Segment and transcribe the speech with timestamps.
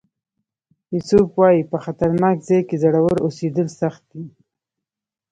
[0.93, 4.23] ایسوپ وایي په خطرناک ځای کې زړور اوسېدل سخت دي.